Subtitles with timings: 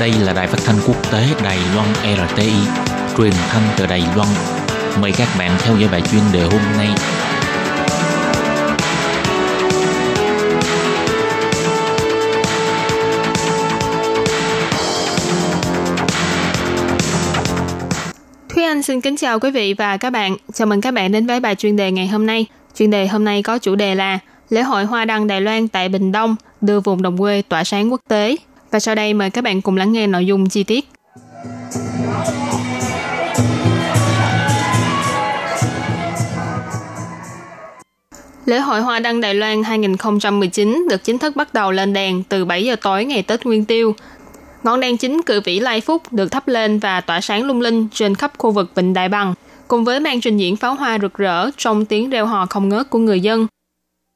[0.00, 1.88] Đây là đài phát thanh quốc tế Đài Loan
[2.28, 2.52] RTI,
[3.16, 4.28] truyền thanh từ Đài Loan.
[5.00, 6.88] Mời các bạn theo dõi bài chuyên đề hôm nay.
[18.48, 20.36] Thúy Anh xin kính chào quý vị và các bạn.
[20.52, 22.46] Chào mừng các bạn đến với bài chuyên đề ngày hôm nay.
[22.74, 24.18] Chuyên đề hôm nay có chủ đề là
[24.50, 27.92] Lễ hội Hoa đăng Đài Loan tại Bình Đông đưa vùng đồng quê tỏa sáng
[27.92, 28.36] quốc tế.
[28.70, 30.88] Và sau đây mời các bạn cùng lắng nghe nội dung chi tiết.
[38.44, 42.44] Lễ hội Hoa đăng Đài Loan 2019 được chính thức bắt đầu lên đèn từ
[42.44, 43.94] 7 giờ tối ngày Tết Nguyên Tiêu.
[44.62, 47.88] Ngọn đèn chính cự vĩ Lai Phúc được thắp lên và tỏa sáng lung linh
[47.92, 49.34] trên khắp khu vực Vịnh Đại Bằng,
[49.68, 52.90] cùng với màn trình diễn pháo hoa rực rỡ trong tiếng reo hò không ngớt
[52.90, 53.46] của người dân.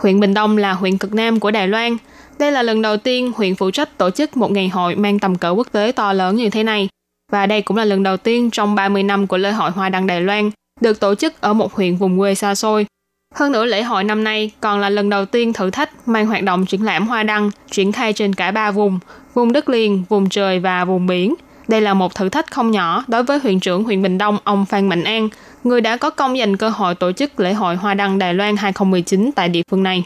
[0.00, 1.96] Huyện Bình Đông là huyện cực nam của Đài Loan.
[2.38, 5.34] Đây là lần đầu tiên huyện phụ trách tổ chức một ngày hội mang tầm
[5.34, 6.88] cỡ quốc tế to lớn như thế này.
[7.32, 10.06] Và đây cũng là lần đầu tiên trong 30 năm của lễ hội Hoa đăng
[10.06, 12.86] Đài Loan được tổ chức ở một huyện vùng quê xa xôi.
[13.34, 16.42] Hơn nữa lễ hội năm nay còn là lần đầu tiên thử thách mang hoạt
[16.42, 18.98] động triển lãm hoa đăng triển khai trên cả ba vùng,
[19.34, 21.34] vùng đất liền, vùng trời và vùng biển.
[21.68, 24.66] Đây là một thử thách không nhỏ đối với huyện trưởng huyện Bình Đông ông
[24.66, 25.28] Phan Mạnh An,
[25.64, 28.56] người đã có công dành cơ hội tổ chức lễ hội Hoa đăng Đài Loan
[28.56, 30.04] 2019 tại địa phương này.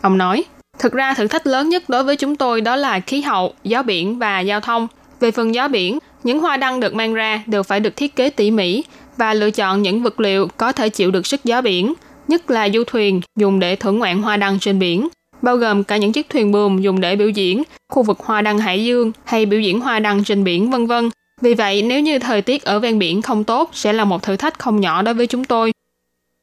[0.00, 0.44] Ông nói,
[0.78, 3.82] thực ra thử thách lớn nhất đối với chúng tôi đó là khí hậu, gió
[3.82, 4.88] biển và giao thông.
[5.20, 8.30] Về phần gió biển, những hoa đăng được mang ra đều phải được thiết kế
[8.30, 8.84] tỉ mỉ
[9.16, 11.94] và lựa chọn những vật liệu có thể chịu được sức gió biển,
[12.28, 15.08] nhất là du thuyền dùng để thưởng ngoạn hoa đăng trên biển,
[15.42, 17.62] bao gồm cả những chiếc thuyền buồm dùng để biểu diễn
[17.92, 21.10] khu vực hoa đăng hải dương hay biểu diễn hoa đăng trên biển vân vân.
[21.40, 24.36] Vì vậy, nếu như thời tiết ở ven biển không tốt sẽ là một thử
[24.36, 25.72] thách không nhỏ đối với chúng tôi.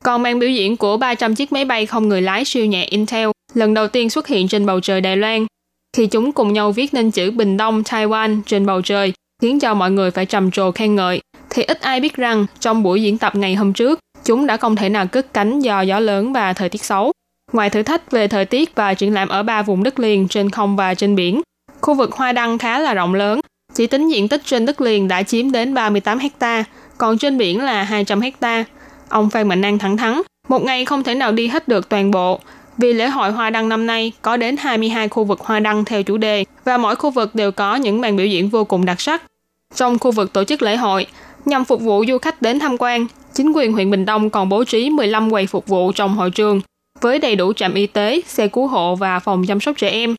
[0.03, 3.30] Còn màn biểu diễn của 300 chiếc máy bay không người lái siêu nhẹ Intel
[3.53, 5.45] lần đầu tiên xuất hiện trên bầu trời Đài Loan.
[5.98, 9.74] Khi chúng cùng nhau viết nên chữ Bình Đông Taiwan trên bầu trời, khiến cho
[9.74, 13.18] mọi người phải trầm trồ khen ngợi, thì ít ai biết rằng trong buổi diễn
[13.18, 16.53] tập ngày hôm trước, chúng đã không thể nào cất cánh do gió lớn và
[16.53, 17.12] thời tiết xấu.
[17.53, 20.50] Ngoài thử thách về thời tiết và triển lãm ở ba vùng đất liền trên
[20.50, 21.41] không và trên biển,
[21.81, 23.40] khu vực hoa đăng khá là rộng lớn.
[23.77, 26.63] Chỉ tính diện tích trên đất liền đã chiếm đến 38 hecta,
[26.97, 28.65] còn trên biển là 200 hecta.
[29.09, 32.11] Ông Phan Mạnh Năng thẳng thắn, một ngày không thể nào đi hết được toàn
[32.11, 32.39] bộ,
[32.77, 36.03] vì lễ hội hoa đăng năm nay có đến 22 khu vực hoa đăng theo
[36.03, 39.01] chủ đề và mỗi khu vực đều có những màn biểu diễn vô cùng đặc
[39.01, 39.23] sắc.
[39.75, 41.07] Trong khu vực tổ chức lễ hội,
[41.45, 44.63] nhằm phục vụ du khách đến tham quan, chính quyền huyện Bình Đông còn bố
[44.63, 46.61] trí 15 quầy phục vụ trong hội trường
[47.01, 50.15] với đầy đủ trạm y tế, xe cứu hộ và phòng chăm sóc trẻ em.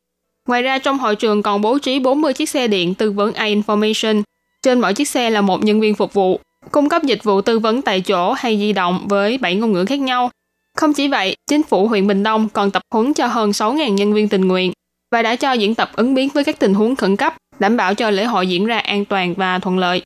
[0.49, 4.23] Ngoài ra trong hội trường còn bố trí 40 chiếc xe điện tư vấn iInformation.
[4.63, 7.59] Trên mỗi chiếc xe là một nhân viên phục vụ, cung cấp dịch vụ tư
[7.59, 10.31] vấn tại chỗ hay di động với 7 ngôn ngữ khác nhau.
[10.77, 14.15] Không chỉ vậy, chính phủ huyện Bình Đông còn tập huấn cho hơn 6.000 nhân
[14.15, 14.73] viên tình nguyện
[15.11, 17.95] và đã cho diễn tập ứng biến với các tình huống khẩn cấp, đảm bảo
[17.95, 20.03] cho lễ hội diễn ra an toàn và thuận lợi.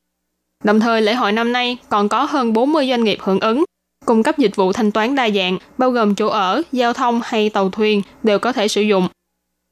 [0.65, 3.65] Đồng thời, lễ hội năm nay còn có hơn 40 doanh nghiệp hưởng ứng,
[4.05, 7.49] cung cấp dịch vụ thanh toán đa dạng, bao gồm chỗ ở, giao thông hay
[7.49, 9.09] tàu thuyền đều có thể sử dụng.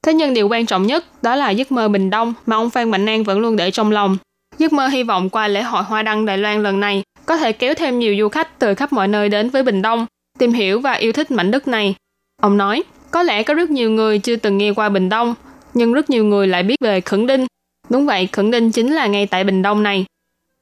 [0.07, 2.91] Thế nhưng điều quan trọng nhất đó là giấc mơ Bình Đông mà ông Phan
[2.91, 4.17] Mạnh An vẫn luôn để trong lòng.
[4.59, 7.53] Giấc mơ hy vọng qua lễ hội Hoa Đăng Đài Loan lần này có thể
[7.53, 10.07] kéo thêm nhiều du khách từ khắp mọi nơi đến với Bình Đông,
[10.39, 11.95] tìm hiểu và yêu thích mảnh đất này.
[12.43, 15.35] Ông nói, có lẽ có rất nhiều người chưa từng nghe qua Bình Đông,
[15.75, 17.47] nhưng rất nhiều người lại biết về Khẩn Đinh.
[17.89, 20.05] Đúng vậy, Khẩn Đinh chính là ngay tại Bình Đông này.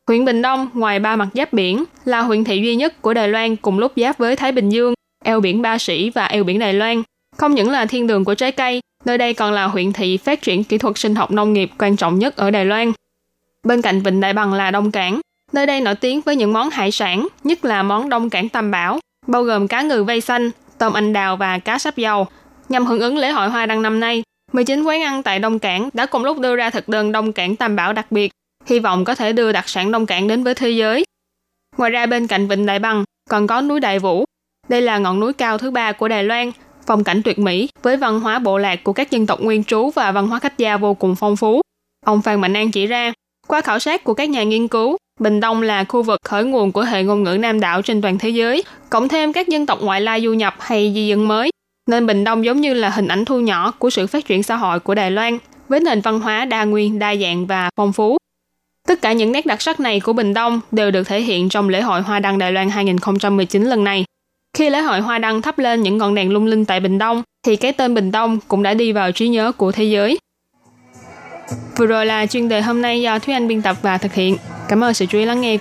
[0.06, 3.28] Huyện Bình Đông, ngoài ba mặt giáp biển, là huyện thị duy nhất của Đài
[3.28, 4.94] Loan cùng lúc giáp với Thái Bình Dương,
[5.24, 7.02] eo biển Ba Sĩ và eo biển Đài Loan.
[7.36, 10.42] Không những là thiên đường của trái cây, nơi đây còn là huyện thị phát
[10.42, 12.92] triển kỹ thuật sinh học nông nghiệp quan trọng nhất ở Đài Loan.
[13.62, 15.20] Bên cạnh Vịnh Đại Bằng là Đông Cảng,
[15.52, 18.70] nơi đây nổi tiếng với những món hải sản, nhất là món Đông Cảng Tam
[18.70, 22.26] Bảo, bao gồm cá ngừ vây xanh, tôm anh đào và cá sáp dầu.
[22.68, 24.22] Nhằm hưởng ứng lễ hội hoa đăng năm nay,
[24.52, 27.56] 19 quán ăn tại Đông Cảng đã cùng lúc đưa ra thực đơn Đông Cảng
[27.56, 28.32] Tam Bảo đặc biệt,
[28.66, 31.04] hy vọng có thể đưa đặc sản Đông Cảng đến với thế giới.
[31.76, 34.24] Ngoài ra bên cạnh Vịnh Đại Bằng còn có núi Đại Vũ.
[34.68, 36.52] Đây là ngọn núi cao thứ ba của Đài Loan,
[36.88, 39.90] phong cảnh tuyệt mỹ với văn hóa bộ lạc của các dân tộc nguyên trú
[39.90, 41.60] và văn hóa khách gia vô cùng phong phú.
[42.06, 43.12] Ông Phan Mạnh An chỉ ra,
[43.48, 46.72] qua khảo sát của các nhà nghiên cứu, Bình Đông là khu vực khởi nguồn
[46.72, 49.78] của hệ ngôn ngữ Nam đảo trên toàn thế giới, cộng thêm các dân tộc
[49.82, 51.50] ngoại lai du nhập hay di dân mới,
[51.90, 54.56] nên Bình Đông giống như là hình ảnh thu nhỏ của sự phát triển xã
[54.56, 55.38] hội của Đài Loan,
[55.68, 58.16] với nền văn hóa đa nguyên, đa dạng và phong phú.
[58.86, 61.68] Tất cả những nét đặc sắc này của Bình Đông đều được thể hiện trong
[61.68, 64.04] lễ hội Hoa đăng Đài Loan 2019 lần này.
[64.58, 67.22] Khi lễ hội Hoa đăng thắp lên những ngọn đèn lung linh tại Bình Đông,
[67.46, 70.18] thì cái tên Bình Đông cũng đã đi vào trí nhớ của thế giới.
[71.76, 74.36] Vừa rồi là chuyên đề hôm nay do Thúy Anh biên tập và thực hiện.
[74.68, 75.56] Cảm ơn sự chú ý lắng nghe